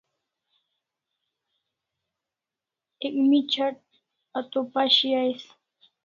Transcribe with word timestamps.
Ek 3.05 3.13
mi 3.29 3.39
ch'at 3.51 3.77
a 4.37 4.39
to 4.51 4.59
pashi 4.73 5.09
ais 5.21 5.43